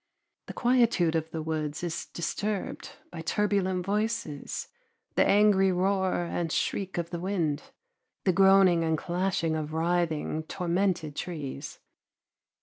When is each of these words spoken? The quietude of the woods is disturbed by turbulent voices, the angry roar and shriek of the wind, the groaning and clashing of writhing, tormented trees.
The 0.47 0.53
quietude 0.53 1.13
of 1.13 1.29
the 1.29 1.43
woods 1.43 1.83
is 1.83 2.07
disturbed 2.07 2.93
by 3.11 3.21
turbulent 3.21 3.85
voices, 3.85 4.67
the 5.13 5.23
angry 5.23 5.71
roar 5.71 6.23
and 6.23 6.51
shriek 6.51 6.97
of 6.97 7.11
the 7.11 7.19
wind, 7.19 7.61
the 8.23 8.33
groaning 8.33 8.83
and 8.83 8.97
clashing 8.97 9.55
of 9.55 9.73
writhing, 9.73 10.41
tormented 10.47 11.15
trees. 11.15 11.77